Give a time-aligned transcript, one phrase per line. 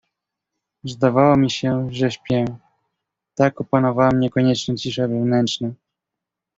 [0.83, 2.45] "Zdawało mi się, że śpię,
[3.35, 5.71] tak opanowała mnie konieczna cisza wewnętrzna."